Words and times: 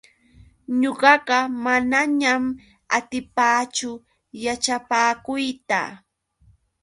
Ñuqaqa 0.81 1.37
manañam 1.63 2.43
atipaachu 2.97 3.91
yaćhapakuyta. 4.43 5.79